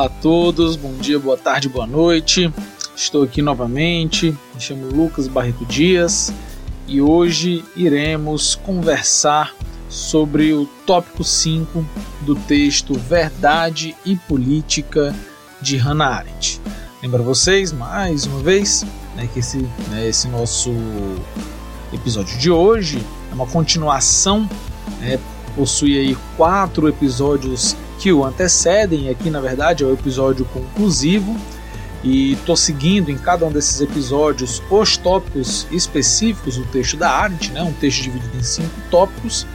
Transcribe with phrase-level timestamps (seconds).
[0.00, 2.50] Olá a todos, bom dia, boa tarde, boa noite.
[2.96, 6.32] Estou aqui novamente, me chamo Lucas Barreto Dias
[6.88, 9.54] e hoje iremos conversar
[9.90, 11.84] sobre o tópico 5
[12.22, 15.14] do texto Verdade e Política
[15.60, 16.62] de Hannah Arendt.
[17.02, 19.58] Lembra vocês, mais uma vez, né, que esse,
[19.90, 20.72] né, esse nosso
[21.92, 24.48] episódio de hoje é uma continuação,
[24.98, 25.20] né,
[25.54, 31.38] possui aí quatro episódios que o antecedem, aqui na verdade é o episódio conclusivo,
[32.02, 37.52] e estou seguindo em cada um desses episódios os tópicos específicos do texto da Arendt,
[37.52, 39.46] né, um texto dividido em cinco tópicos,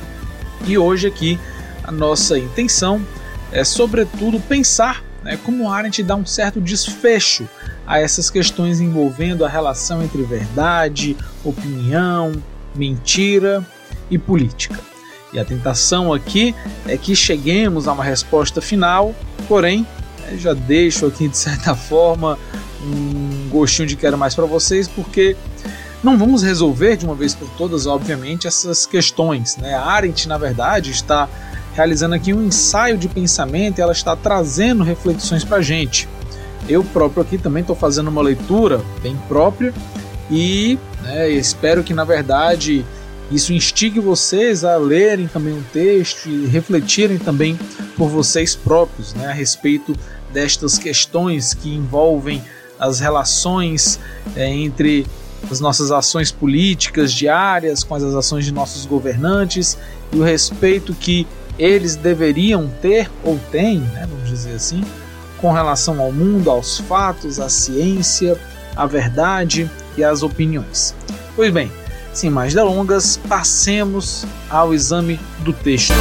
[0.68, 1.40] e hoje aqui
[1.84, 3.04] a nossa intenção
[3.52, 7.49] é sobretudo pensar né, como Arendt dá um certo desfecho
[7.88, 12.32] a essas questões envolvendo a relação entre verdade, opinião,
[12.76, 13.66] mentira
[14.09, 14.80] e política.
[15.35, 16.55] E a tentação aqui
[16.87, 19.13] é que cheguemos a uma resposta final,
[19.49, 19.85] porém,
[20.37, 22.40] já deixo aqui de certa forma
[22.82, 25.35] um gostinho de quero mais para vocês, porque
[26.01, 29.57] não vamos resolver de uma vez por todas, obviamente, essas questões.
[29.57, 29.74] Né?
[29.74, 31.27] A Arendt, na verdade, está
[31.74, 36.07] realizando aqui um ensaio de pensamento e ela está trazendo reflexões para a gente.
[36.70, 39.74] Eu próprio aqui também estou fazendo uma leitura bem própria
[40.31, 42.85] e né, espero que, na verdade,
[43.31, 47.57] isso instigue vocês a lerem também um texto e refletirem também
[47.98, 49.95] por vocês próprios né, a respeito
[50.31, 52.43] destas questões que envolvem
[52.79, 53.99] as relações
[54.35, 55.05] é, entre
[55.49, 59.77] as nossas ações políticas diárias com as ações de nossos governantes
[60.12, 61.26] e o respeito que
[61.57, 64.84] eles deveriam ter ou têm, né, vamos dizer assim,
[65.40, 68.40] com relação ao mundo, aos fatos, à ciência,
[68.75, 70.94] à verdade e às opiniões.
[71.35, 71.72] Pois bem,
[72.18, 75.94] sem mais delongas, passemos ao exame do texto.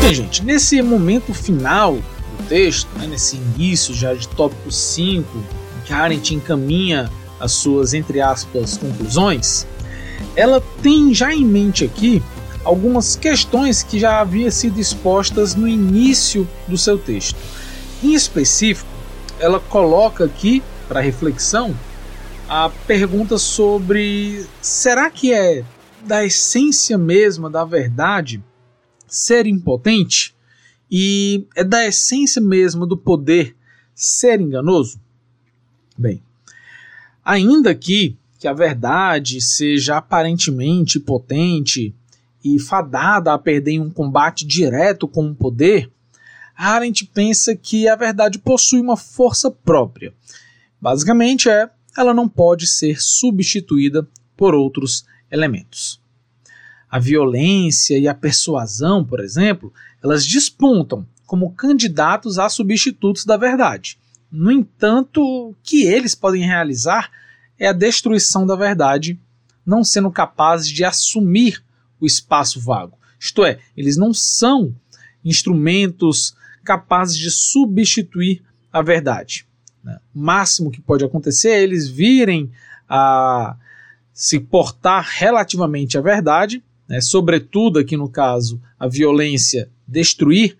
[0.00, 5.86] Bem, gente, nesse momento final do texto, né, nesse início já de tópico 5, em
[5.86, 9.66] que Arendt encaminha as suas, entre aspas, conclusões,
[10.36, 12.22] ela tem já em mente aqui
[12.64, 17.36] algumas questões que já haviam sido expostas no início do seu texto.
[18.02, 18.93] Em específico,
[19.38, 21.74] ela coloca aqui para reflexão
[22.48, 25.64] a pergunta sobre será que é
[26.04, 28.42] da essência mesma da verdade
[29.06, 30.34] ser impotente
[30.90, 33.56] e é da essência mesma do poder
[33.94, 35.00] ser enganoso?
[35.96, 36.22] Bem,
[37.24, 41.94] ainda que que a verdade seja aparentemente potente
[42.44, 45.90] e fadada a perder em um combate direto com o poder,
[46.56, 50.14] Arendt pensa que a verdade possui uma força própria.
[50.80, 54.06] Basicamente é, ela não pode ser substituída
[54.36, 56.00] por outros elementos.
[56.90, 59.72] A violência e a persuasão, por exemplo,
[60.02, 63.98] elas despontam como candidatos a substitutos da verdade.
[64.30, 67.10] No entanto, o que eles podem realizar
[67.58, 69.18] é a destruição da verdade,
[69.64, 71.64] não sendo capazes de assumir
[72.00, 72.98] o espaço vago.
[73.18, 74.74] Isto é, eles não são
[75.24, 78.42] instrumentos capazes de substituir
[78.72, 79.46] a verdade.
[79.84, 79.98] Né?
[80.14, 82.50] O máximo que pode acontecer é eles virem
[82.88, 83.56] a
[84.12, 87.00] se portar relativamente à verdade, né?
[87.00, 90.56] sobretudo aqui no caso a violência, destruir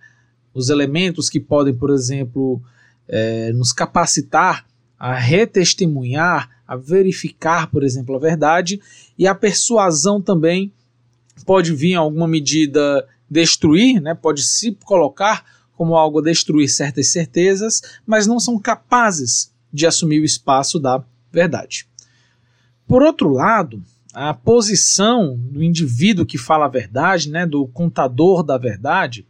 [0.53, 2.61] os elementos que podem, por exemplo,
[3.07, 4.65] é, nos capacitar
[4.97, 8.81] a retestemunhar, a verificar, por exemplo, a verdade,
[9.17, 10.71] e a persuasão também
[11.45, 14.13] pode vir em alguma medida destruir, né?
[14.13, 15.43] pode se colocar
[15.75, 21.03] como algo a destruir certas certezas, mas não são capazes de assumir o espaço da
[21.31, 21.87] verdade.
[22.87, 23.83] Por outro lado,
[24.13, 29.27] a posição do indivíduo que fala a verdade, né, do contador da verdade,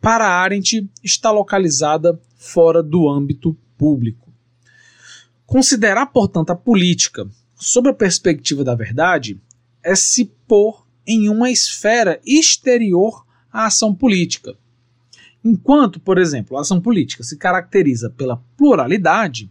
[0.00, 4.32] para Arendt está localizada fora do âmbito público.
[5.46, 9.40] Considerar, portanto, a política sob a perspectiva da verdade
[9.82, 14.56] é se pôr em uma esfera exterior à ação política,
[15.44, 19.50] Enquanto, por exemplo, a ação política se caracteriza pela pluralidade,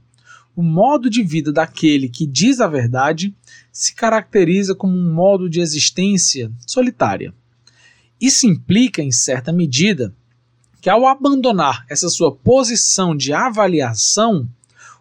[0.56, 3.36] o modo de vida daquele que diz a verdade
[3.72, 7.34] se caracteriza como um modo de existência solitária.
[8.20, 10.14] Isso implica, em certa medida,
[10.82, 14.50] que ao abandonar essa sua posição de avaliação,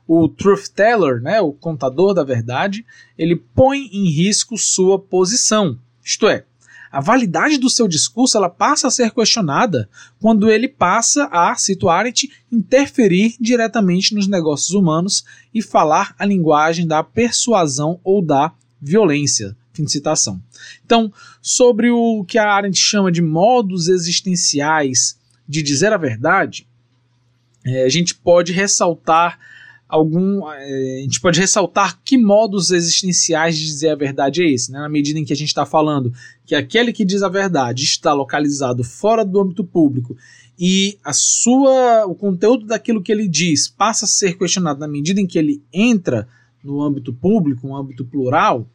[0.06, 2.84] o truth teller, né, o contador da verdade,
[3.16, 5.78] ele põe em risco sua posição.
[6.04, 6.44] Isto é,
[6.92, 9.88] a validade do seu discurso ela passa a ser questionada
[10.20, 15.24] quando ele passa a, cito Arendt, interferir diretamente nos negócios humanos
[15.54, 19.56] e falar a linguagem da persuasão ou da violência.
[19.72, 20.38] Fim de citação.
[20.84, 21.10] Então,
[21.40, 25.18] sobre o que a Arendt chama de modos existenciais
[25.48, 26.68] de dizer a verdade,
[27.64, 29.38] é, a gente pode ressaltar
[29.92, 30.48] algum.
[30.50, 34.78] É, a gente pode ressaltar que modos existenciais de dizer a verdade é esse, né?
[34.78, 36.12] na medida em que a gente está falando
[36.46, 40.16] que aquele que diz a verdade está localizado fora do âmbito público
[40.58, 45.20] e a sua, o conteúdo daquilo que ele diz passa a ser questionado na medida
[45.20, 46.26] em que ele entra
[46.64, 48.66] no âmbito público, um âmbito plural,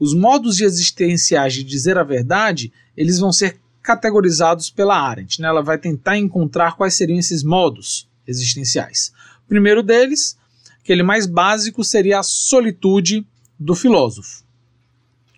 [0.00, 5.42] os modos existenciais de dizer a verdade, eles vão ser categorizados pela Arendt.
[5.42, 5.48] Né?
[5.48, 9.12] Ela vai tentar encontrar quais seriam esses modos existenciais.
[9.48, 10.38] Primeiro deles,
[10.82, 13.26] aquele mais básico, seria a solitude
[13.58, 14.44] do filósofo.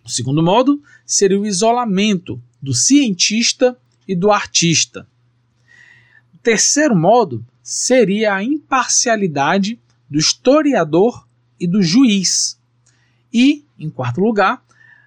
[0.05, 5.07] O segundo modo seria o isolamento do cientista e do artista.
[6.35, 9.79] O terceiro modo seria a imparcialidade
[10.09, 11.27] do historiador
[11.59, 12.59] e do juiz.
[13.33, 14.65] E, em quarto lugar,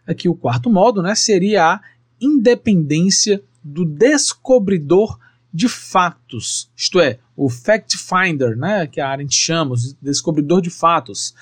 [0.08, 1.82] aqui o quarto modo né, seria a
[2.22, 5.20] independência do descobridor
[5.54, 10.70] de fatos, isto é, o fact finder, né, que a Arendt chama, o descobridor de
[10.70, 11.34] fatos.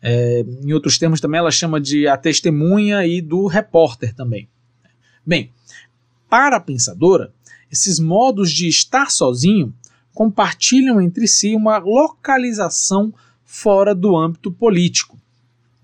[0.00, 4.48] É, em outros termos também ela chama de a testemunha e do repórter também.
[5.24, 5.52] Bem,
[6.28, 7.32] para a pensadora,
[7.70, 9.72] esses modos de estar sozinho
[10.12, 13.14] compartilham entre si uma localização
[13.44, 15.22] fora do âmbito político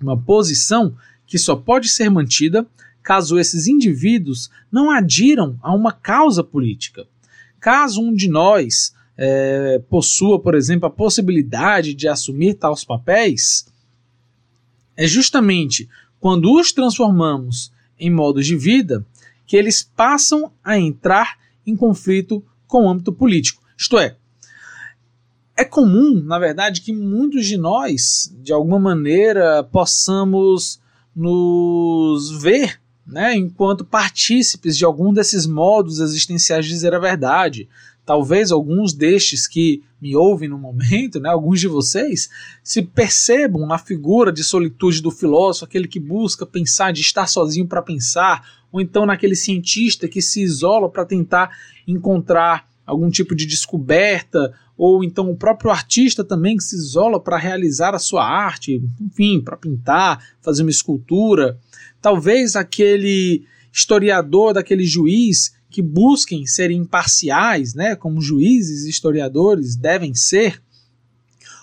[0.01, 0.95] uma posição
[1.27, 2.67] que só pode ser mantida
[3.03, 7.07] caso esses indivíduos não adiram a uma causa política.
[7.61, 13.67] Caso um de nós é, possua, por exemplo, a possibilidade de assumir tais papéis,
[14.97, 15.89] é justamente
[16.21, 19.05] quando os transformamos em modos de vida
[19.47, 23.63] que eles passam a entrar em conflito com o âmbito político.
[23.77, 24.17] Isto é,
[25.57, 30.81] é comum, na verdade, que muitos de nós, de alguma maneira, possamos
[31.15, 37.67] nos ver né, enquanto partícipes de algum desses modos existenciais de dizer a verdade.
[38.05, 42.29] Talvez alguns destes que me ouvem no momento, né, alguns de vocês,
[42.63, 47.67] se percebam na figura de solitude do filósofo, aquele que busca pensar, de estar sozinho
[47.67, 51.51] para pensar, ou então naquele cientista que se isola para tentar
[51.87, 57.37] encontrar algum tipo de descoberta ou então o próprio artista também que se isola para
[57.37, 61.59] realizar a sua arte, enfim, para pintar, fazer uma escultura.
[62.01, 70.15] Talvez aquele historiador, daquele juiz que busquem ser imparciais, né, como juízes e historiadores devem
[70.15, 70.63] ser,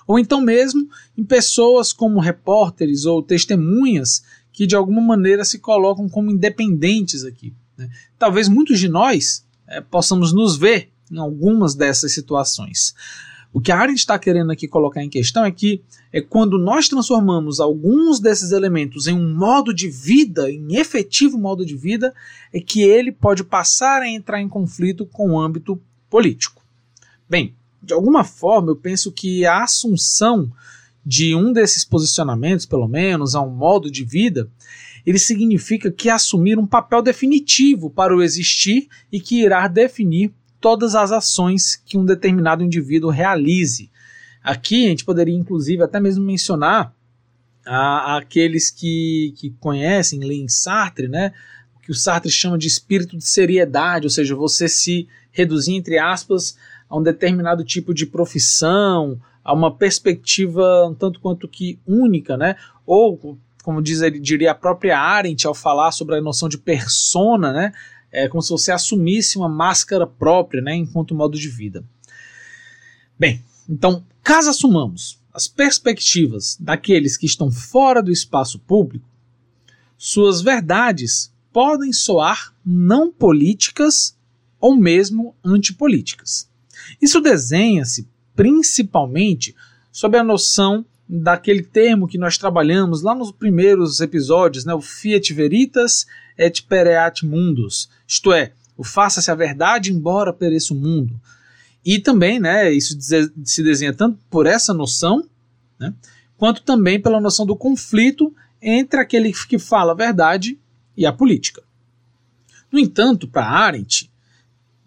[0.06, 6.08] ou então mesmo em pessoas como repórteres ou testemunhas que de alguma maneira se colocam
[6.10, 7.54] como independentes aqui.
[7.78, 7.90] Né?
[8.20, 12.94] Talvez muitos de nós é, possamos nos ver em algumas dessas situações.
[13.56, 15.82] O que a Arendt está querendo aqui colocar em questão é que
[16.12, 21.66] é quando nós transformamos alguns desses elementos em um modo de vida, em efetivo modo
[21.66, 22.14] de vida,
[22.52, 26.62] é que ele pode passar a entrar em conflito com o âmbito político.
[27.30, 30.52] Bem, de alguma forma eu penso que a assunção
[31.06, 34.50] de um desses posicionamentos, pelo menos, a um modo de vida,
[35.06, 40.34] ele significa que assumir um papel definitivo para o existir e que irá definir
[40.66, 43.92] todas as ações que um determinado indivíduo realize.
[44.44, 46.92] Aqui a gente poderia, inclusive, até mesmo mencionar
[47.64, 51.34] a, aqueles que, que conhecem, leem Sartre, né?
[51.76, 56.00] o que o Sartre chama de espírito de seriedade, ou seja, você se reduzir, entre
[56.00, 56.58] aspas,
[56.90, 62.56] a um determinado tipo de profissão, a uma perspectiva um tanto quanto que única, né?
[62.88, 67.74] ou como diz, diria a própria Arendt ao falar sobre a noção de persona, né?
[68.16, 71.84] É como se você assumisse uma máscara própria, né, enquanto modo de vida.
[73.20, 79.06] Bem, então, caso assumamos as perspectivas daqueles que estão fora do espaço público,
[79.98, 84.18] suas verdades podem soar não políticas
[84.60, 86.50] ou mesmo antipolíticas.
[87.02, 89.56] Isso desenha-se principalmente
[89.92, 95.34] sob a noção daquele termo que nós trabalhamos lá nos primeiros episódios, né, o Fiat
[95.34, 96.06] Veritas
[96.38, 101.20] et pereat mundus, isto é, o faça-se a verdade embora pereça o mundo.
[101.84, 105.28] E também, né, isso se desenha tanto por essa noção,
[105.80, 105.94] né,
[106.38, 110.58] quanto também pela noção do conflito entre aquele que fala a verdade
[110.98, 111.62] e a política.
[112.72, 114.12] No entanto, para Arendt,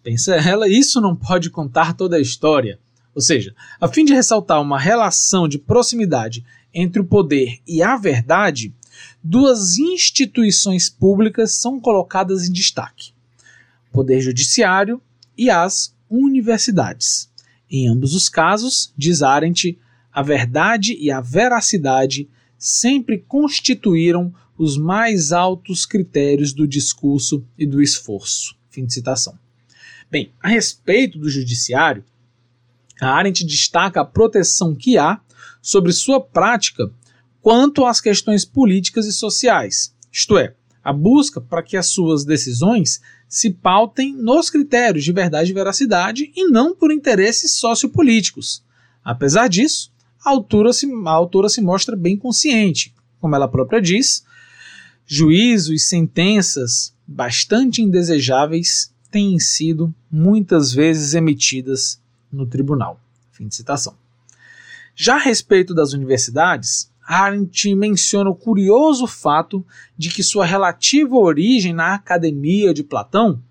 [0.03, 2.79] pensa ela, isso não pode contar toda a história.
[3.15, 6.45] Ou seja, a fim de ressaltar uma relação de proximidade
[6.75, 8.75] entre o poder e a verdade,
[9.23, 13.13] duas instituições públicas são colocadas em destaque:
[13.91, 15.01] o Poder Judiciário
[15.37, 17.31] e as universidades.
[17.71, 19.79] Em ambos os casos, diz Arendt,
[20.13, 22.29] a verdade e a veracidade
[22.59, 28.57] sempre constituíram os mais altos critérios do discurso e do esforço.
[28.69, 29.39] Fim de citação.
[30.11, 32.05] Bem, a respeito do judiciário,
[33.01, 35.21] a Arendt destaca a proteção que há
[35.63, 36.91] sobre sua prática
[37.43, 43.01] quanto às questões políticas e sociais, isto é, a busca para que as suas decisões
[43.29, 48.65] se pautem nos critérios de verdade e veracidade e não por interesses sociopolíticos.
[49.05, 49.93] Apesar disso,
[50.25, 54.25] a autora se, a autora se mostra bem consciente, como ela própria diz,
[55.07, 63.01] juízos e sentenças bastante indesejáveis têm sido muitas vezes emitidas no tribunal.
[63.33, 63.95] Fim de citação.
[64.95, 69.65] Já a respeito das universidades, Arendt menciona o curioso fato
[69.97, 73.43] de que sua relativa origem na academia de Platão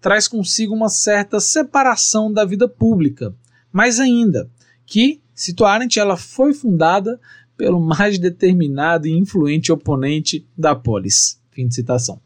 [0.00, 3.32] traz consigo uma certa separação da vida pública,
[3.72, 4.50] mais ainda,
[4.84, 7.20] que, cito Arendt, ela foi fundada
[7.56, 11.40] pelo mais determinado e influente oponente da polis.
[11.52, 12.20] Fim de citação.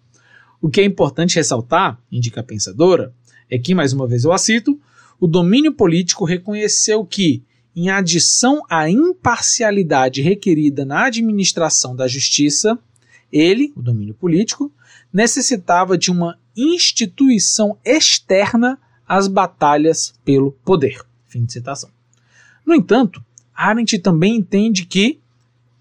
[0.62, 3.14] O que é importante ressaltar, indica a pensadora,
[3.50, 4.80] é que, mais uma vez eu a cito,
[5.20, 12.78] o domínio político reconheceu que, em adição à imparcialidade requerida na administração da justiça,
[13.32, 14.72] ele, o domínio político,
[15.12, 21.04] necessitava de uma instituição externa às batalhas pelo poder.
[21.26, 21.90] Fim de citação.
[22.66, 23.24] No entanto,
[23.54, 25.20] Arendt também entende que,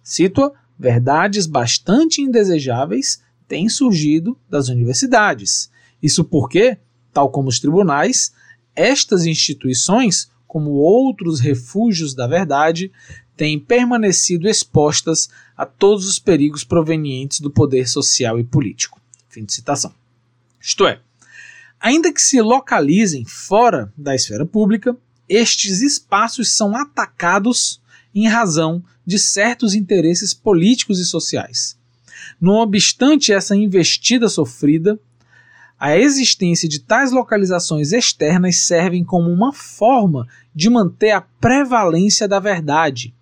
[0.03, 5.69] cito verdades bastante indesejáveis têm surgido das universidades.
[6.01, 6.77] Isso porque,
[7.11, 8.33] tal como os tribunais,
[8.75, 12.91] estas instituições, como outros refúgios da verdade,
[13.37, 18.99] têm permanecido expostas a todos os perigos provenientes do poder social e político.
[19.29, 19.93] Fim de citação.
[20.59, 20.99] Isto é,
[21.79, 24.97] ainda que se localizem fora da esfera pública,
[25.29, 27.79] estes espaços são atacados
[28.13, 31.77] em razão de certos interesses políticos e sociais.
[32.41, 34.99] Não obstante essa investida sofrida,
[35.79, 42.39] a existência de tais localizações externas servem como uma forma de manter a prevalência da
[42.39, 43.15] verdade,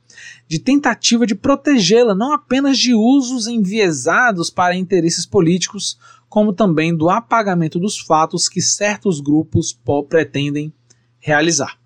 [0.48, 7.10] de tentativa de protegê-la não apenas de usos enviesados para interesses políticos, como também do
[7.10, 9.78] apagamento dos fatos que certos grupos
[10.10, 10.74] pretendem
[11.20, 11.78] realizar.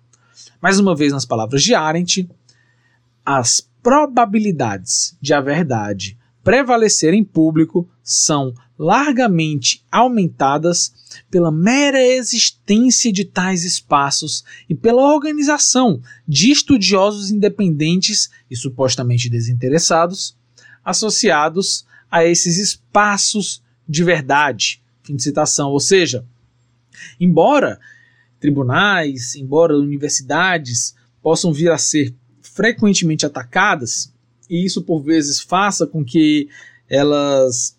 [0.60, 2.28] Mais uma vez, nas palavras de Arendt,
[3.24, 10.92] as probabilidades de a verdade prevalecer em público são largamente aumentadas
[11.30, 20.36] pela mera existência de tais espaços e pela organização de estudiosos independentes e supostamente desinteressados
[20.84, 24.82] associados a esses espaços de verdade.
[25.04, 25.70] Fim de citação.
[25.70, 26.24] Ou seja,
[27.20, 27.78] embora
[28.40, 34.12] tribunais, embora universidades possam vir a ser frequentemente atacadas,
[34.50, 36.48] e isso por vezes faça com que
[36.88, 37.78] elas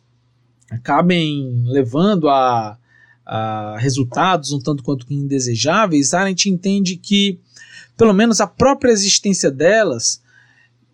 [0.75, 2.77] acabem levando a,
[3.25, 7.39] a resultados um tanto quanto indesejáveis, a gente entende que
[7.97, 10.21] pelo menos a própria existência delas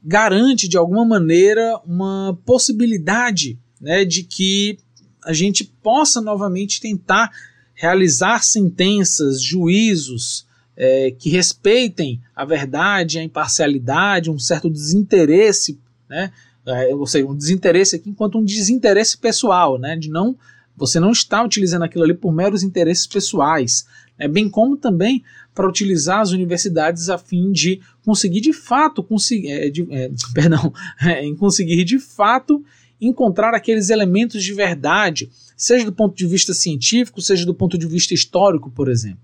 [0.03, 4.77] garante de alguma maneira uma possibilidade né, de que
[5.23, 7.31] a gente possa novamente tentar
[7.73, 10.45] realizar sentenças, juízos
[10.75, 16.31] é, que respeitem a verdade, a imparcialidade, um certo desinteresse, né?
[16.65, 19.95] É, ou seja, um desinteresse aqui enquanto um desinteresse pessoal, né?
[19.95, 20.37] De não
[20.79, 23.85] você não está utilizando aquilo ali por meros interesses pessoais,
[24.17, 24.29] né?
[24.29, 25.21] bem como também
[25.53, 30.73] para utilizar as universidades a fim de conseguir de fato conseguir, é, de, é, perdão,
[31.01, 32.63] é, em conseguir de fato
[33.01, 37.87] encontrar aqueles elementos de verdade, seja do ponto de vista científico, seja do ponto de
[37.87, 39.19] vista histórico, por exemplo.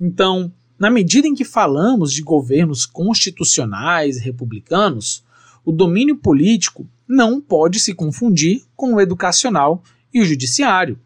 [0.00, 5.24] Então, na medida em que falamos de governos constitucionais republicanos,
[5.68, 9.82] o domínio político não pode se confundir com o educacional
[10.14, 10.98] e o judiciário.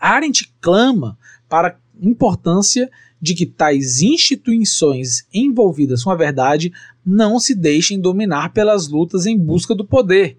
[0.00, 2.90] Arendt clama para a importância
[3.20, 6.72] de que tais instituições envolvidas com a verdade
[7.04, 10.38] não se deixem dominar pelas lutas em busca do poder.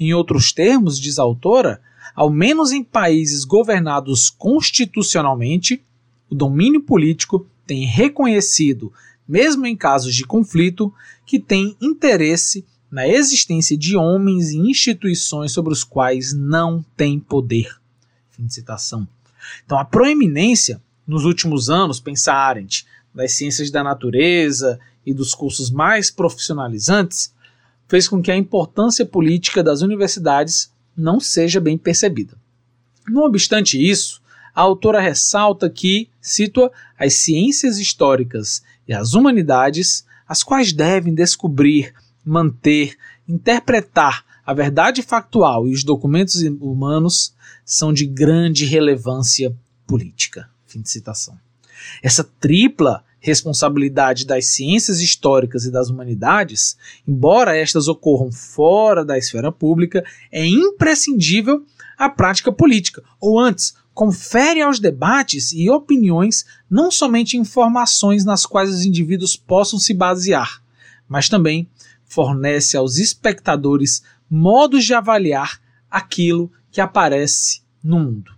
[0.00, 1.82] Em outros termos, diz a autora,
[2.14, 5.84] ao menos em países governados constitucionalmente,
[6.30, 8.90] o domínio político tem reconhecido,
[9.28, 10.90] mesmo em casos de conflito,
[11.26, 17.76] que tem interesse na existência de homens e instituições sobre os quais não tem poder.
[18.30, 19.06] Fim de citação.
[19.64, 25.70] Então, a proeminência nos últimos anos, pensa Arendt, das ciências da natureza e dos cursos
[25.70, 27.32] mais profissionalizantes,
[27.88, 32.36] fez com que a importância política das universidades não seja bem percebida.
[33.08, 34.20] Não obstante isso,
[34.54, 41.94] a autora ressalta que, cito as ciências históricas e as humanidades, as quais devem descobrir
[42.24, 42.96] manter,
[43.28, 47.34] interpretar a verdade factual e os documentos humanos
[47.64, 49.54] são de grande relevância
[49.86, 50.48] política.
[50.66, 51.38] Fim de citação.
[52.02, 59.50] Essa tripla responsabilidade das ciências históricas e das humanidades, embora estas ocorram fora da esfera
[59.50, 61.64] pública, é imprescindível
[61.96, 68.70] à prática política, ou antes, confere aos debates e opiniões não somente informações nas quais
[68.70, 70.62] os indivíduos possam se basear,
[71.08, 71.68] mas também
[72.08, 75.60] fornece aos espectadores modos de avaliar
[75.90, 78.32] aquilo que aparece no mundo.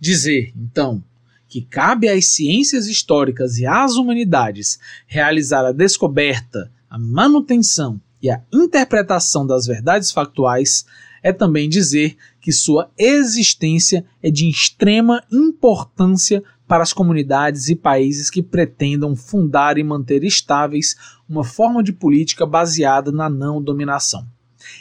[0.00, 1.02] Dizer, então,
[1.48, 8.42] que cabe às ciências históricas e às humanidades realizar a descoberta, a manutenção e a
[8.52, 10.84] interpretação das verdades factuais
[11.22, 18.28] é também dizer que sua existência é de extrema importância para as comunidades e países
[18.28, 20.96] que pretendam fundar e manter estáveis
[21.28, 24.26] uma forma de política baseada na não dominação.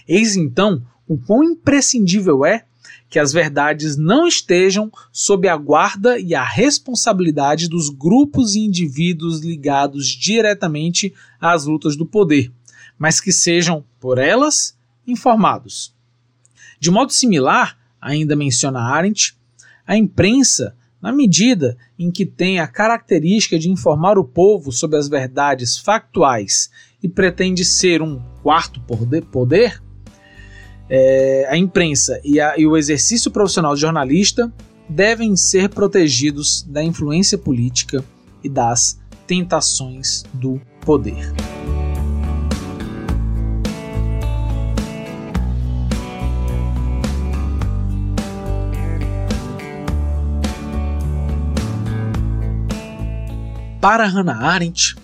[0.08, 2.66] Eis então o quão imprescindível é
[3.10, 9.42] que as verdades não estejam sob a guarda e a responsabilidade dos grupos e indivíduos
[9.42, 12.52] ligados diretamente às lutas do poder,
[12.98, 14.76] mas que sejam, por elas,
[15.08, 15.94] informados.
[16.80, 19.38] De modo similar, ainda menciona Arendt,
[19.86, 25.08] a imprensa, na medida em que tem a característica de informar o povo sobre as
[25.08, 26.72] verdades factuais
[27.02, 28.82] e pretende ser um quarto
[29.32, 29.80] poder,
[30.90, 34.52] é, a imprensa e, a, e o exercício profissional de jornalista
[34.90, 38.04] devem ser protegidos da influência política
[38.44, 41.55] e das tentações do poder.
[53.88, 54.96] Para Hannah Arendt,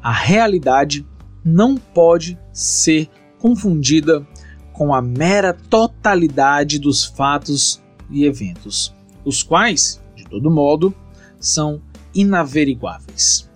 [0.00, 1.04] a realidade
[1.44, 4.24] não pode ser confundida
[4.72, 10.94] com a mera totalidade dos fatos e eventos, os quais, de todo modo,
[11.40, 11.82] são
[12.14, 13.50] inaveriguáveis.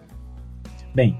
[0.93, 1.17] Bem,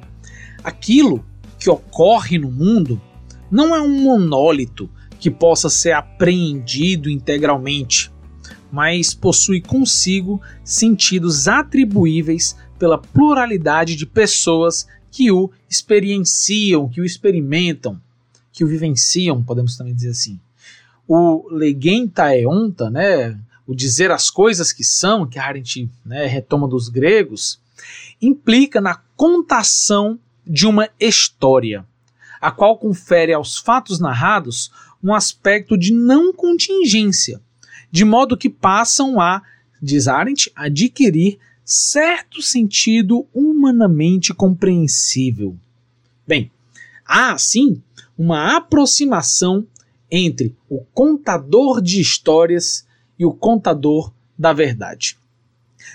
[0.65, 1.25] aquilo
[1.57, 3.01] que ocorre no mundo
[3.49, 8.11] não é um monólito que possa ser apreendido integralmente,
[8.73, 18.03] mas possui consigo sentidos atribuíveis pela pluralidade de pessoas que o experienciam, que o experimentam,
[18.53, 20.41] que o vivenciam, podemos também dizer assim.
[21.07, 26.67] O legenta eonta, né, o dizer as coisas que são, que a Arendt né, retoma
[26.67, 27.61] dos gregos,
[28.21, 31.87] implica na contação de uma história,
[32.41, 37.41] a qual confere aos fatos narrados um aspecto de não contingência,
[37.93, 39.41] de modo que passam a,
[39.81, 45.57] diz Arendt, adquirir certo sentido humanamente compreensível.
[46.27, 46.51] Bem,
[47.05, 47.83] há assim
[48.17, 49.67] uma aproximação
[50.11, 52.87] entre o contador de histórias
[53.19, 55.17] e o contador da verdade.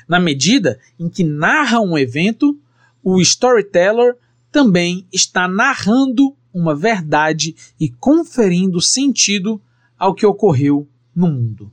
[0.08, 2.58] Na medida em que narra um evento,
[3.04, 4.16] o storyteller
[4.52, 9.62] também está narrando uma verdade e conferindo sentido
[9.98, 11.72] ao que ocorreu no mundo.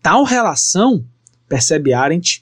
[0.00, 1.04] Tal relação,
[1.48, 2.41] percebe Arendt,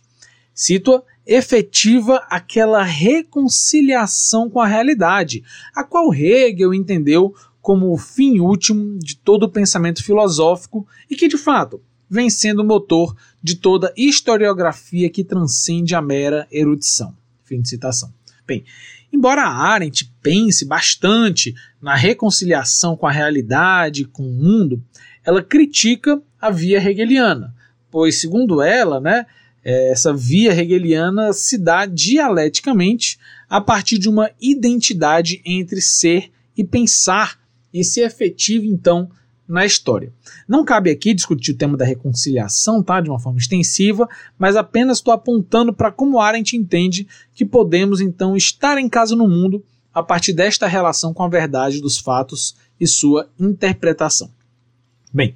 [0.61, 5.43] situa efetiva aquela reconciliação com a realidade,
[5.75, 11.29] a qual Hegel entendeu como o fim último de todo o pensamento filosófico e que,
[11.29, 17.17] de fato, vem sendo o motor de toda historiografia que transcende a mera erudição.
[17.43, 18.13] Fim de citação.
[18.47, 18.63] Bem,
[19.11, 24.83] embora Arendt pense bastante na reconciliação com a realidade, com o mundo,
[25.25, 27.55] ela critica a via hegeliana,
[27.91, 29.25] pois, segundo ela, né,
[29.65, 33.19] é, essa via hegeliana se dá dialeticamente
[33.49, 37.39] a partir de uma identidade entre ser e pensar
[37.73, 39.11] e se efetiva então
[39.47, 40.13] na história.
[40.49, 44.99] Não cabe aqui discutir o tema da reconciliação, tá, de uma forma extensiva, mas apenas
[44.99, 50.03] estou apontando para como Arendt entende que podemos então estar em casa no mundo a
[50.03, 54.31] partir desta relação com a verdade dos fatos e sua interpretação.
[55.13, 55.35] Bem,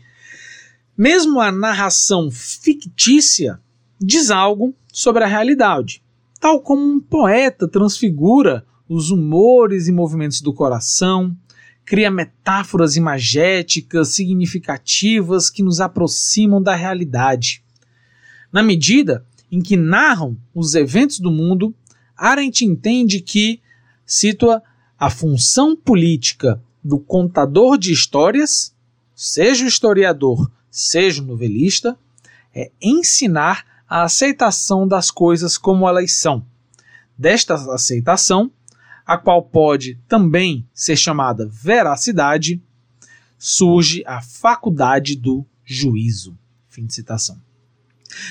[0.96, 3.60] mesmo a narração fictícia
[4.00, 6.02] diz algo sobre a realidade,
[6.40, 11.36] tal como um poeta transfigura os humores e movimentos do coração,
[11.84, 17.62] cria metáforas imagéticas significativas que nos aproximam da realidade.
[18.52, 21.74] Na medida em que narram os eventos do mundo,
[22.16, 23.60] Arendt entende que,
[24.06, 24.62] situa
[24.98, 28.74] a função política do contador de histórias,
[29.14, 31.98] seja o historiador, seja o novelista,
[32.54, 36.44] é ensinar a aceitação das coisas como elas são.
[37.16, 38.50] Desta aceitação,
[39.06, 42.62] a qual pode também ser chamada veracidade,
[43.38, 46.36] surge a faculdade do juízo.
[46.68, 47.40] Fim de citação.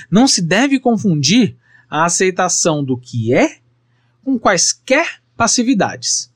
[0.10, 1.56] Não se deve confundir
[1.90, 3.60] a aceitação do que é
[4.24, 6.32] com quaisquer passividades.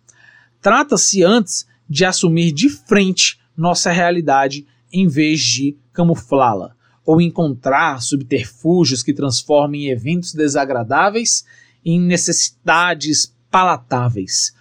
[0.62, 6.76] Trata-se antes de assumir de frente nossa realidade em vez de camuflá-la,
[7.08, 11.46] ou encontrar subterfúgios que transformem eventos desagradáveis
[11.86, 14.54] em necessidades palatáveis.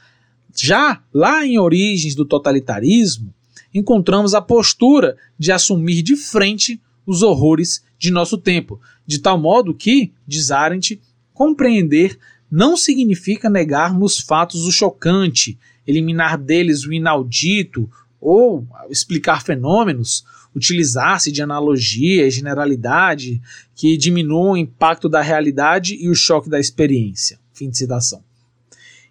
[0.54, 3.34] Já lá em Origens do Totalitarismo,
[3.74, 9.74] encontramos a postura de assumir de frente os horrores de nosso tempo, de tal modo
[9.74, 11.00] que, diz Arendt,
[11.34, 12.16] compreender
[12.48, 20.24] não significa negarmos fatos o chocante, eliminar deles o inaudito ou explicar fenômenos,
[20.54, 23.42] utilizar-se de analogia e generalidade
[23.74, 27.38] que diminuam o impacto da realidade e o choque da experiência.
[27.52, 28.22] Fim de citação.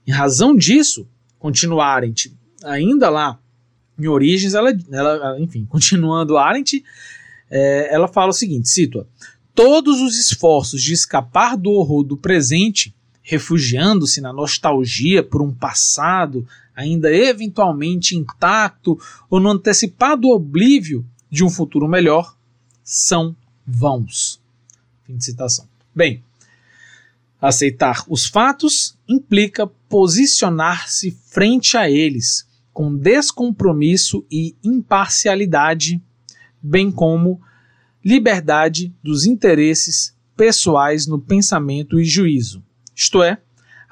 [0.07, 1.07] Em razão disso,
[1.39, 3.39] continua Arendt, ainda lá
[3.97, 6.83] em Origens, ela, ela enfim, continuando Arendt,
[7.49, 9.05] é, ela fala o seguinte, cito
[9.53, 16.45] Todos os esforços de escapar do horror do presente, refugiando-se na nostalgia por um passado
[16.75, 22.35] ainda eventualmente intacto ou no antecipado oblívio de um futuro melhor,
[22.83, 23.35] são
[23.65, 24.41] vãos.
[25.03, 25.67] Fim de citação.
[25.93, 26.23] Bem,
[27.41, 36.01] aceitar os fatos implica posicionar-se frente a eles com descompromisso e imparcialidade,
[36.61, 37.39] bem como
[38.03, 42.61] liberdade dos interesses pessoais no pensamento e juízo,
[42.93, 43.41] isto é,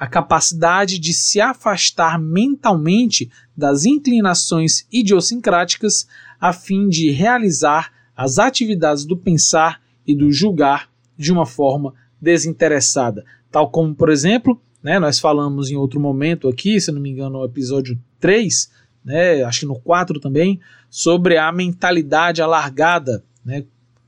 [0.04, 6.06] a capacidade de se afastar mentalmente das inclinações idiosincráticas
[6.38, 13.24] a fim de realizar as atividades do pensar e do julgar de uma forma desinteressada,
[13.50, 17.38] tal como, por exemplo, né, nós falamos em outro momento aqui, se não me engano,
[17.38, 18.70] no episódio 3,
[19.02, 23.64] né, acho que no 4 também, sobre a mentalidade alargada, né,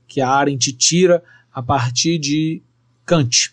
[0.07, 2.61] que a Arendt tira a partir de
[3.03, 3.51] Kant.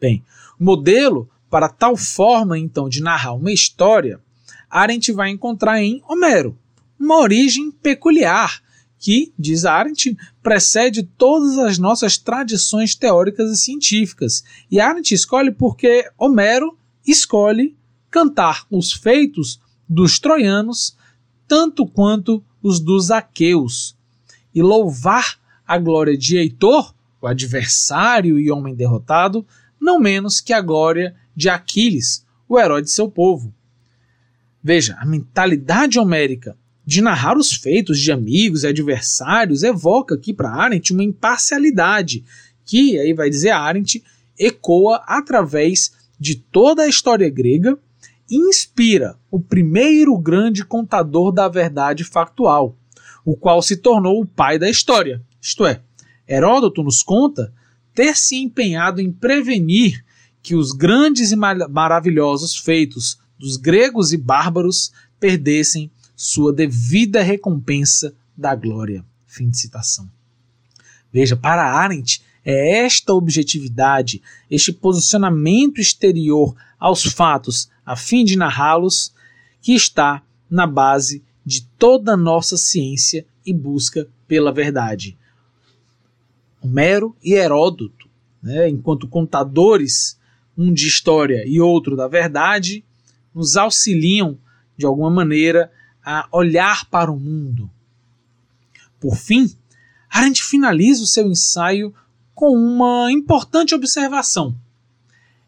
[0.00, 0.24] Bem,
[0.58, 4.18] o modelo para tal forma, então, de narrar uma história,
[4.70, 6.58] Arendt vai encontrar em Homero,
[6.98, 8.62] uma origem peculiar
[8.98, 14.42] que, diz Arendt, precede todas as nossas tradições teóricas e científicas.
[14.70, 17.76] E Arendt escolhe porque Homero escolhe
[18.10, 20.96] cantar os feitos dos troianos
[21.46, 23.94] tanto quanto os dos aqueus
[24.54, 29.46] e louvar a glória de Heitor, o adversário e homem derrotado,
[29.78, 33.54] não menos que a glória de Aquiles, o herói de seu povo.
[34.62, 40.50] Veja, a mentalidade homérica de narrar os feitos de amigos e adversários evoca aqui para
[40.50, 42.24] Arendt uma imparcialidade
[42.64, 44.02] que, aí vai dizer Arendt,
[44.38, 47.78] ecoa através de toda a história grega
[48.30, 52.76] e inspira o primeiro grande contador da verdade factual,
[53.24, 55.80] o qual se tornou o pai da história, isto é,
[56.28, 57.52] Heródoto nos conta
[57.94, 60.04] ter se empenhado em prevenir
[60.42, 68.54] que os grandes e maravilhosos feitos dos gregos e bárbaros perdessem sua devida recompensa da
[68.54, 69.04] glória.
[69.26, 70.10] Fim de citação.
[71.12, 79.12] Veja, para Arendt, é esta objetividade, este posicionamento exterior aos fatos a fim de narrá-los,
[79.60, 85.16] que está na base de toda a nossa ciência e busca pela verdade.
[86.60, 88.08] Homero e Heródoto,
[88.42, 90.18] né, enquanto contadores,
[90.56, 92.84] um de história e outro da verdade,
[93.34, 94.38] nos auxiliam,
[94.76, 95.70] de alguma maneira,
[96.04, 97.70] a olhar para o mundo.
[99.00, 99.50] Por fim,
[100.10, 101.94] Arendt finaliza o seu ensaio
[102.34, 104.54] com uma importante observação.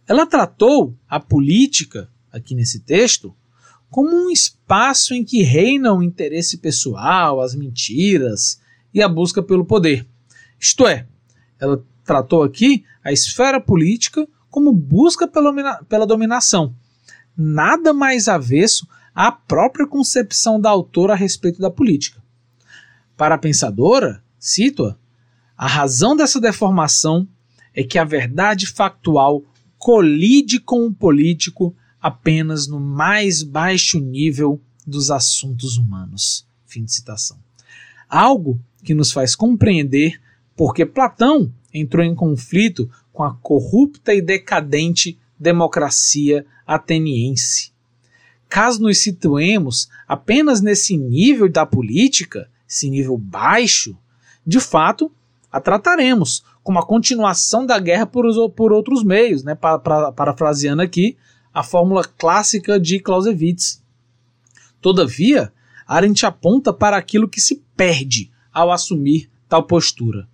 [0.07, 3.35] Ela tratou a política, aqui nesse texto,
[3.91, 8.61] como um espaço em que reina o interesse pessoal, as mentiras
[8.93, 10.07] e a busca pelo poder.
[10.59, 11.07] Isto é,
[11.61, 16.77] ela tratou aqui a esfera política como busca pela, pela dominação.
[17.37, 22.23] Nada mais avesso à própria concepção da autora a respeito da política.
[23.17, 24.97] Para a pensadora, cito-a,
[25.59, 27.27] a razão dessa deformação
[27.75, 29.43] é que a verdade factual
[29.77, 36.47] colide com o político apenas no mais baixo nível dos assuntos humanos.
[36.65, 37.39] Fim de citação.
[38.09, 40.21] Algo que nos faz compreender
[40.57, 47.73] porque Platão entrou em conflito com a corrupta e decadente democracia ateniense.
[48.49, 53.97] Caso nos situemos apenas nesse nível da política, esse nível baixo,
[54.45, 55.11] de fato,
[55.51, 59.55] a trataremos como a continuação da guerra por, por outros meios, né?
[59.55, 61.17] Parafraseando aqui
[61.53, 63.81] a fórmula clássica de Clausewitz.
[64.81, 65.53] Todavia,
[65.87, 70.29] Arendt aponta para aquilo que se perde ao assumir tal postura.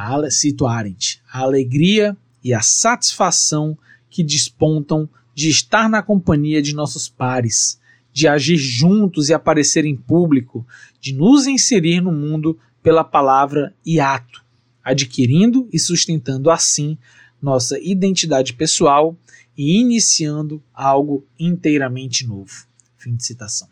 [0.00, 3.76] A, cito Arendt, a alegria e a satisfação
[4.08, 7.80] que despontam de estar na companhia de nossos pares,
[8.12, 10.64] de agir juntos e aparecer em público,
[11.00, 14.44] de nos inserir no mundo pela palavra e ato,
[14.84, 16.96] adquirindo e sustentando assim
[17.42, 19.16] nossa identidade pessoal
[19.56, 22.68] e iniciando algo inteiramente novo.
[22.96, 23.68] Fim de citação.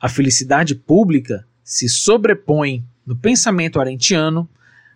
[0.00, 4.48] A felicidade pública se sobrepõe no pensamento arentiano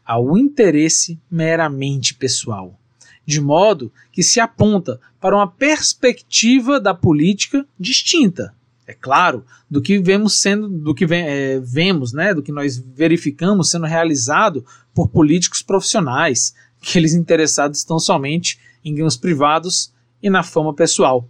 [0.05, 2.79] ao interesse meramente pessoal
[3.27, 8.55] de modo que se aponta para uma perspectiva da política distinta,
[8.87, 13.71] é claro, do que vemos sendo, do que é, vemos, né, do que nós verificamos
[13.71, 14.65] sendo realizado
[14.95, 21.29] por políticos profissionais, aqueles interessados estão somente em ganhos privados e na fama pessoal.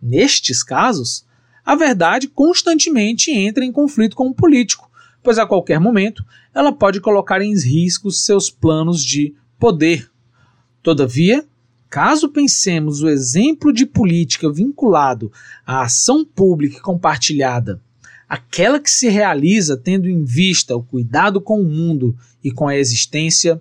[0.00, 1.24] Nestes casos,
[1.64, 4.90] a verdade constantemente entra em conflito com o político,
[5.22, 10.10] pois a qualquer momento ela pode colocar em risco seus planos de poder
[10.82, 11.44] Todavia,
[11.90, 15.30] caso pensemos o exemplo de política vinculado
[15.66, 17.82] à ação pública compartilhada,
[18.26, 22.76] aquela que se realiza tendo em vista o cuidado com o mundo e com a
[22.76, 23.60] existência,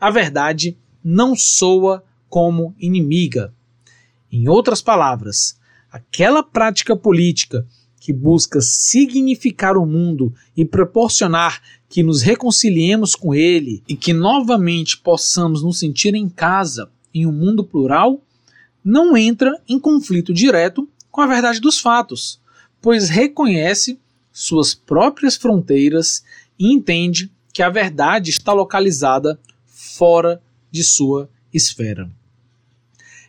[0.00, 3.54] a verdade não soa como inimiga.
[4.32, 5.56] Em outras palavras,
[5.90, 7.64] aquela prática política
[8.00, 14.98] que busca significar o mundo e proporcionar que nos reconciliemos com Ele e que novamente
[14.98, 18.22] possamos nos sentir em casa em um mundo plural,
[18.84, 22.40] não entra em conflito direto com a verdade dos fatos,
[22.80, 23.98] pois reconhece
[24.32, 26.22] suas próprias fronteiras
[26.58, 32.10] e entende que a verdade está localizada fora de sua esfera.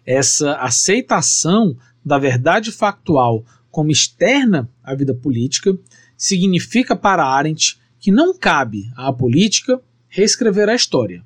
[0.05, 5.77] Essa aceitação da verdade factual como externa à vida política
[6.17, 11.23] significa para Arendt que não cabe à política reescrever a história,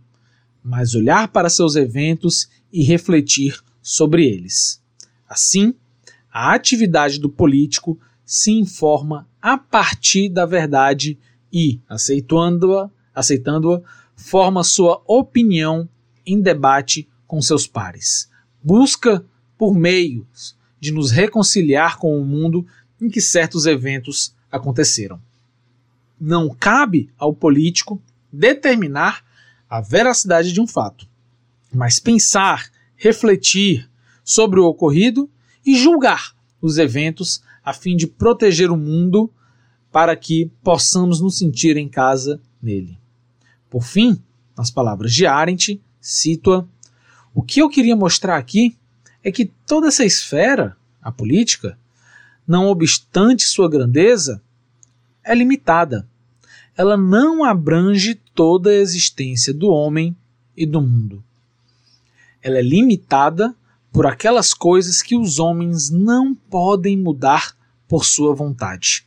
[0.63, 4.81] mas olhar para seus eventos e refletir sobre eles.
[5.27, 5.73] Assim,
[6.31, 11.17] a atividade do político se informa a partir da verdade
[11.51, 13.81] e, aceitando-a, aceitando-a,
[14.15, 15.89] forma sua opinião
[16.25, 18.29] em debate com seus pares.
[18.63, 19.25] Busca
[19.57, 22.65] por meios de nos reconciliar com o mundo
[22.99, 25.19] em que certos eventos aconteceram
[26.21, 27.99] não cabe ao político
[28.31, 29.25] determinar
[29.67, 31.07] a veracidade de um fato,
[31.73, 33.89] mas pensar, refletir
[34.23, 35.27] sobre o ocorrido
[35.65, 39.31] e julgar os eventos a fim de proteger o mundo
[39.91, 42.99] para que possamos nos sentir em casa nele.
[43.67, 44.21] Por fim,
[44.55, 46.65] nas palavras de Arendt, cito-a:
[47.33, 48.77] O que eu queria mostrar aqui
[49.23, 51.77] é que toda essa esfera, a política,
[52.47, 54.41] não obstante sua grandeza,
[55.23, 56.07] é limitada
[56.77, 60.15] ela não abrange toda a existência do homem
[60.55, 61.23] e do mundo.
[62.41, 63.55] Ela é limitada
[63.91, 67.55] por aquelas coisas que os homens não podem mudar
[67.87, 69.05] por sua vontade.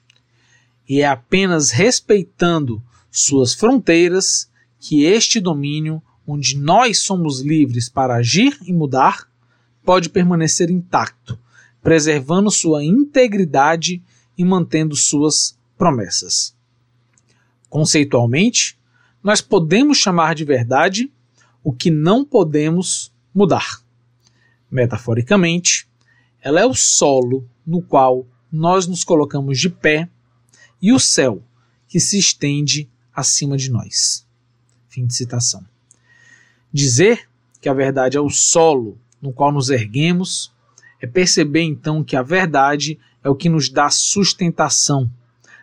[0.88, 8.58] E é apenas respeitando suas fronteiras que este domínio, onde nós somos livres para agir
[8.66, 9.26] e mudar,
[9.82, 11.38] pode permanecer intacto,
[11.82, 14.02] preservando sua integridade
[14.36, 16.53] e mantendo suas promessas.
[17.74, 18.78] Conceitualmente,
[19.20, 21.10] nós podemos chamar de verdade
[21.60, 23.82] o que não podemos mudar.
[24.70, 25.88] Metaforicamente,
[26.40, 30.08] ela é o solo no qual nós nos colocamos de pé
[30.80, 31.42] e o céu
[31.88, 34.24] que se estende acima de nós.
[34.86, 35.66] Fim de citação.
[36.72, 37.28] Dizer
[37.60, 40.54] que a verdade é o solo no qual nos erguemos
[41.00, 45.10] é perceber então que a verdade é o que nos dá sustentação,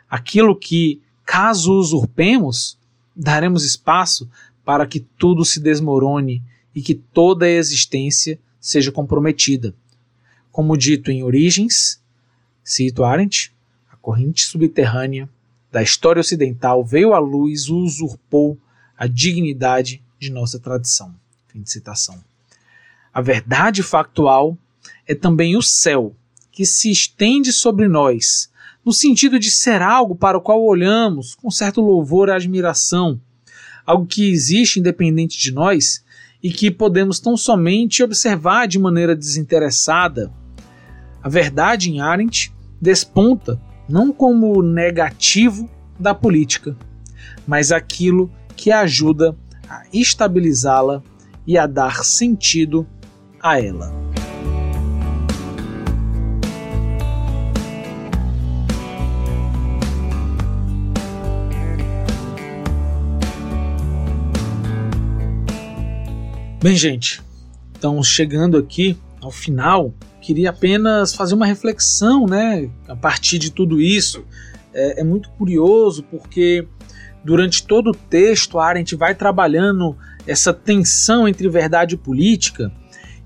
[0.10, 2.78] aquilo que Caso usurpemos,
[3.16, 4.30] daremos espaço
[4.64, 6.42] para que tudo se desmorone
[6.74, 9.74] e que toda a existência seja comprometida.
[10.52, 12.02] Como dito em Origens,
[12.64, 13.54] cito Arendt,
[13.92, 15.30] a corrente subterrânea
[15.72, 18.58] da história ocidental veio à luz e usurpou
[18.98, 21.16] a dignidade de nossa tradição.
[21.48, 22.22] Fim de citação.
[23.14, 24.58] A verdade factual
[25.08, 26.16] é também o céu
[26.52, 28.51] que se estende sobre nós
[28.86, 33.20] no sentido de ser algo para o qual olhamos com certo louvor e admiração,
[33.86, 36.04] algo que existe independente de nós
[36.42, 40.32] e que podemos tão somente observar de maneira desinteressada.
[41.22, 46.76] A verdade em Arendt desponta não como o negativo da política,
[47.46, 49.36] mas aquilo que ajuda
[49.70, 51.04] a estabilizá-la
[51.46, 52.88] e a dar sentido
[53.42, 54.21] a ela.
[66.62, 67.20] Bem, gente,
[67.76, 73.82] então chegando aqui ao final, queria apenas fazer uma reflexão, né, a partir de tudo
[73.82, 74.24] isso.
[74.72, 76.68] É, é muito curioso porque
[77.26, 79.98] durante todo o texto a Arendt vai trabalhando
[80.28, 82.72] essa tensão entre verdade e política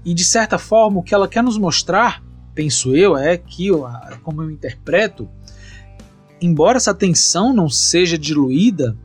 [0.05, 3.69] e de certa forma o que ela quer nos mostrar, penso eu, é que
[4.23, 5.27] como eu interpreto,
[6.39, 8.97] embora essa tensão não seja diluída,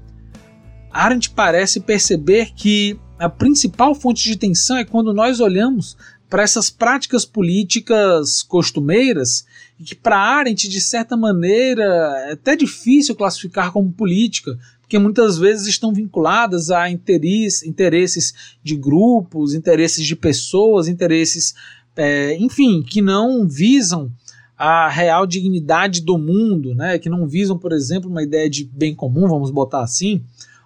[0.88, 5.94] Arendt parece perceber que a principal fonte de tensão é quando nós olhamos
[6.30, 9.44] para essas práticas políticas costumeiras
[9.78, 11.84] e que para Arendt, de certa maneira,
[12.28, 19.52] é até difícil classificar como política, porque muitas vezes estão vinculadas a interesses, de grupos,
[19.52, 21.54] interesses de pessoas, interesses,
[21.94, 24.10] é, enfim, que não visam
[24.56, 26.98] a real dignidade do mundo, né?
[26.98, 30.22] que não visam, por exemplo, uma ideia de bem comum, vamos botar assim.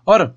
[0.07, 0.37] Ora,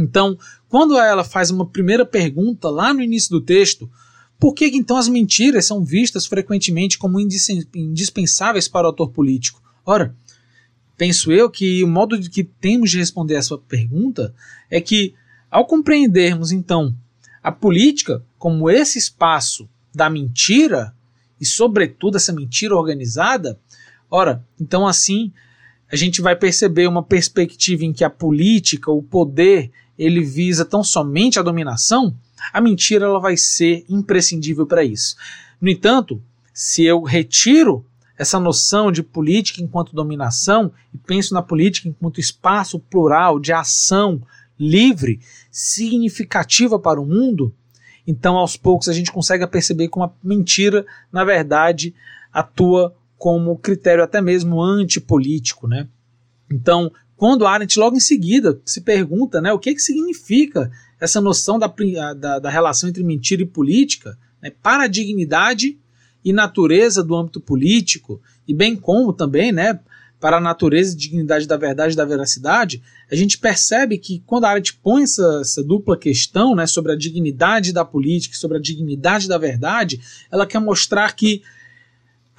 [0.00, 3.90] então, quando ela faz uma primeira pergunta lá no início do texto,
[4.38, 9.62] por que então as mentiras são vistas frequentemente como indispensáveis para o autor político?
[9.84, 10.14] Ora,
[10.96, 14.34] penso eu que o modo de que temos de responder essa pergunta
[14.70, 15.14] é que,
[15.50, 16.94] ao compreendermos então
[17.42, 20.94] a política como esse espaço da mentira,
[21.40, 23.58] e sobretudo essa mentira organizada,
[24.10, 25.32] ora, então assim
[25.90, 30.82] a gente vai perceber uma perspectiva em que a política, o poder, ele visa tão
[30.82, 32.16] somente a dominação,
[32.54, 35.14] a mentira ela vai ser imprescindível para isso.
[35.60, 36.22] No entanto,
[36.54, 37.84] se eu retiro
[38.16, 44.22] essa noção de política enquanto dominação e penso na política enquanto espaço plural de ação
[44.58, 47.54] livre, significativa para o mundo,
[48.06, 51.94] então aos poucos a gente consegue perceber como a mentira, na verdade,
[52.32, 55.86] atua como critério até mesmo antipolítico, né?
[56.50, 61.58] Então, quando Arendt logo em seguida se pergunta, né, o que que significa essa noção
[61.58, 61.70] da,
[62.16, 65.78] da, da relação entre mentira e política né, para a dignidade
[66.24, 69.78] e natureza do âmbito político, e bem como também né,
[70.18, 74.44] para a natureza e dignidade da verdade e da veracidade, a gente percebe que quando
[74.44, 78.60] a Arendt põe essa, essa dupla questão né, sobre a dignidade da política sobre a
[78.62, 80.00] dignidade da verdade,
[80.32, 81.42] ela quer mostrar que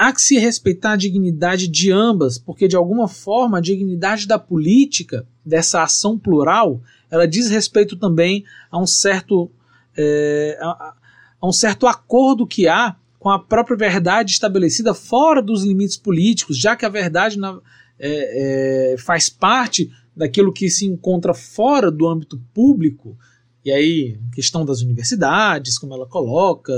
[0.02, 4.40] há que se respeitar a dignidade de ambas, porque de alguma forma a dignidade da
[4.40, 9.52] política, dessa ação plural, ela diz respeito também a um certo,
[9.96, 10.96] é, a,
[11.40, 16.58] a um certo acordo que há com a própria verdade estabelecida fora dos limites políticos,
[16.58, 17.60] já que a verdade na,
[18.00, 23.16] é, é, faz parte daquilo que se encontra fora do âmbito público,
[23.64, 26.74] e aí, questão das universidades, como ela coloca,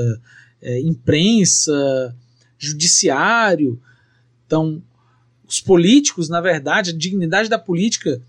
[0.62, 2.14] é, imprensa,
[2.66, 3.80] judiciário.
[4.46, 4.82] Então,
[5.48, 8.22] os políticos, na verdade, a dignidade da política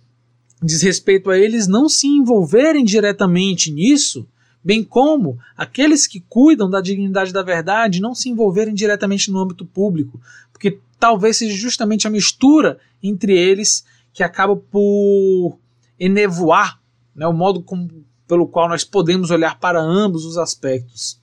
[0.62, 4.26] diz respeito a eles não se envolverem diretamente nisso,
[4.62, 9.66] bem como aqueles que cuidam da dignidade da verdade não se envolverem diretamente no âmbito
[9.66, 10.20] público,
[10.52, 15.58] porque talvez seja justamente a mistura entre eles que acaba por
[15.98, 16.80] enevoar
[17.14, 21.20] né, o modo como, pelo qual nós podemos olhar para ambos os aspectos.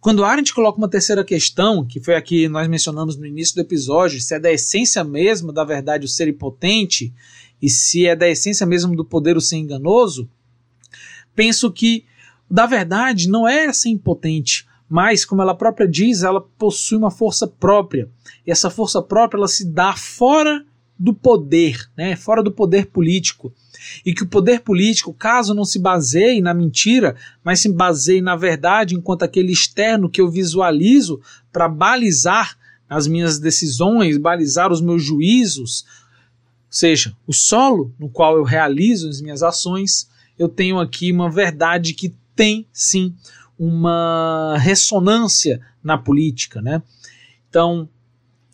[0.00, 3.60] Quando Arendt coloca uma terceira questão, que foi a que nós mencionamos no início do
[3.60, 7.12] episódio, se é da essência mesma da verdade o ser impotente
[7.60, 10.26] e se é da essência mesmo do poder o ser enganoso,
[11.34, 12.06] penso que
[12.50, 17.46] da verdade não é ser impotente, mas como ela própria diz, ela possui uma força
[17.46, 18.08] própria.
[18.46, 20.64] E essa força própria ela se dá fora
[20.98, 23.52] do poder, né, fora do poder político.
[24.04, 28.36] E que o poder político, caso não se baseie na mentira, mas se baseie na
[28.36, 31.20] verdade, enquanto aquele externo que eu visualizo
[31.52, 32.56] para balizar
[32.88, 35.84] as minhas decisões, balizar os meus juízos,
[36.68, 41.94] seja, o solo no qual eu realizo as minhas ações, eu tenho aqui uma verdade
[41.94, 43.14] que tem sim
[43.58, 46.82] uma ressonância na política, né?
[47.48, 47.88] Então,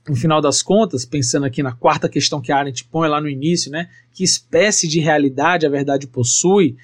[0.08, 3.28] no final das contas, pensando aqui na quarta questão que a Arendt põe lá no
[3.28, 6.76] início, né, que espécie de realidade a verdade possui,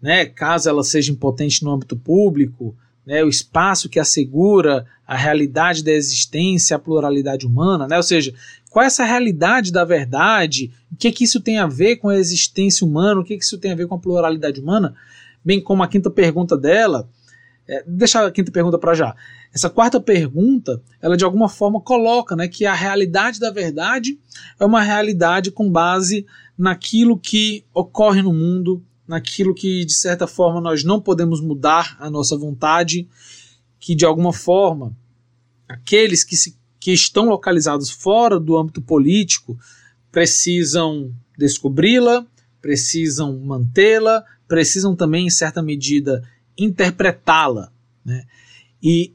[0.00, 5.82] né, caso ela seja impotente no âmbito público, né, o espaço que assegura a realidade
[5.82, 8.34] da existência, a pluralidade humana, né, ou seja,
[8.70, 12.10] qual é essa realidade da verdade, o que, é que isso tem a ver com
[12.10, 14.94] a existência humana, o que, é que isso tem a ver com a pluralidade humana,
[15.42, 17.08] bem como a quinta pergunta dela,
[17.68, 19.14] é, deixa a quinta pergunta para já.
[19.52, 24.18] Essa quarta pergunta, ela de alguma forma coloca né, que a realidade da verdade
[24.58, 26.24] é uma realidade com base
[26.56, 32.08] naquilo que ocorre no mundo, naquilo que de certa forma nós não podemos mudar a
[32.08, 33.06] nossa vontade,
[33.78, 34.96] que de alguma forma
[35.68, 39.58] aqueles que, se, que estão localizados fora do âmbito político
[40.10, 42.26] precisam descobri-la,
[42.60, 46.22] precisam mantê-la, precisam também, em certa medida,
[46.58, 47.70] interpretá-la.
[48.04, 48.24] Né?
[48.82, 49.12] E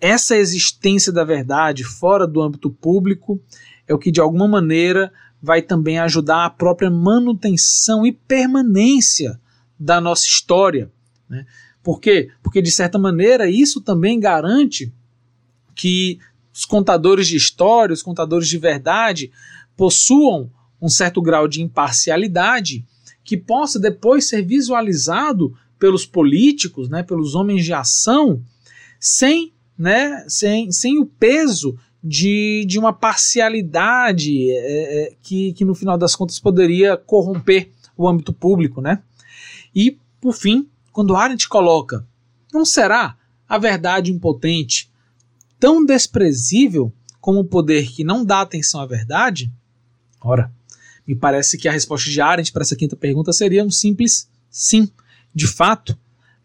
[0.00, 3.40] essa existência da verdade fora do âmbito público
[3.86, 5.12] é o que de alguma maneira
[5.42, 9.40] vai também ajudar a própria manutenção e permanência
[9.78, 10.90] da nossa história.
[11.28, 11.46] Né?
[11.82, 12.30] Por quê?
[12.42, 14.92] Porque, de certa maneira, isso também garante
[15.74, 16.18] que
[16.52, 19.32] os contadores de história, os contadores de verdade,
[19.76, 20.50] possuam
[20.80, 22.84] um certo grau de imparcialidade
[23.24, 28.40] que possa depois ser visualizado pelos políticos, né, pelos homens de ação,
[29.00, 35.74] sem, né, sem, sem o peso de, de uma parcialidade é, é, que, que no
[35.74, 38.80] final das contas poderia corromper o âmbito público.
[38.80, 39.02] Né?
[39.74, 42.06] E, por fim, quando Arendt coloca,
[42.52, 43.16] não será
[43.48, 44.90] a verdade impotente
[45.58, 49.52] tão desprezível como o poder que não dá atenção à verdade?
[50.20, 50.52] Ora,
[51.06, 54.90] me parece que a resposta de Arendt para essa quinta pergunta seria um simples sim.
[55.34, 55.96] De fato,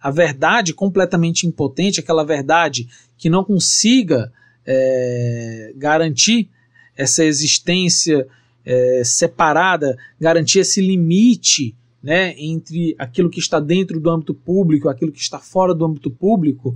[0.01, 4.31] a verdade completamente impotente, aquela verdade que não consiga
[4.65, 6.49] é, garantir
[6.95, 8.27] essa existência
[8.65, 15.11] é, separada, garantir esse limite né, entre aquilo que está dentro do âmbito público aquilo
[15.11, 16.75] que está fora do âmbito público,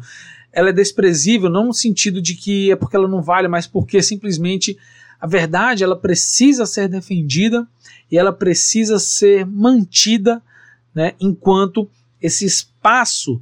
[0.52, 4.02] ela é desprezível não no sentido de que é porque ela não vale, mas porque
[4.02, 4.76] simplesmente
[5.22, 7.68] a verdade ela precisa ser defendida
[8.12, 10.42] e ela precisa ser mantida
[10.96, 11.88] né, enquanto
[12.22, 13.42] esse espaço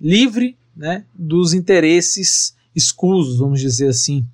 [0.00, 4.26] livre né, dos interesses escusos, vamos dizer assim.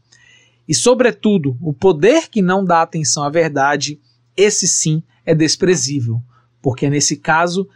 [0.68, 4.00] E, sobretudo, o poder que não dá atenção à verdade,
[4.36, 6.20] esse sim é desprezível,
[6.60, 7.68] porque nesse caso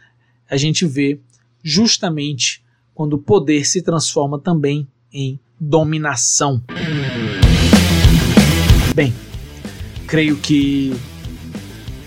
[0.49, 1.19] a gente vê
[1.63, 6.61] justamente quando o poder se transforma também em dominação.
[8.93, 9.13] Bem,
[10.07, 10.93] creio que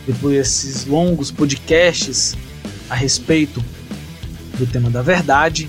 [0.07, 2.37] depois desses longos podcasts
[2.91, 3.65] a respeito
[4.59, 5.69] do tema da verdade,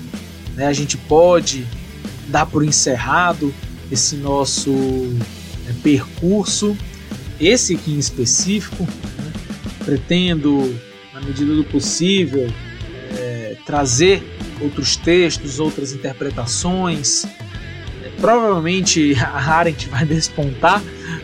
[0.54, 1.66] né, a gente pode
[2.28, 3.54] dar por encerrado
[3.90, 4.72] esse nosso
[5.68, 6.76] é, percurso,
[7.38, 8.82] esse aqui em específico.
[8.84, 9.32] Né,
[9.86, 10.76] pretendo,
[11.14, 12.52] na medida do possível,
[13.16, 14.20] é, trazer
[14.60, 17.24] outros textos, outras interpretações.
[18.02, 20.82] É, provavelmente a Arendt vai despontar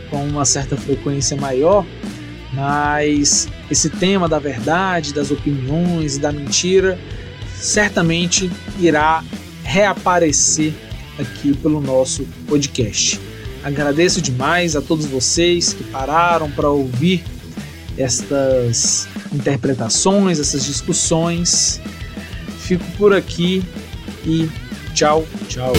[0.09, 1.85] com uma certa frequência maior,
[2.53, 6.99] mas esse tema da verdade, das opiniões e da mentira
[7.63, 9.23] certamente irá
[9.63, 10.75] reaparecer
[11.19, 13.21] aqui pelo nosso podcast.
[13.63, 17.25] Agradeço demais a todos vocês que pararam para ouvir
[17.97, 21.81] estas interpretações, essas discussões.
[22.59, 23.63] Fico por aqui
[24.25, 24.51] e
[24.93, 25.73] tchau, tchau.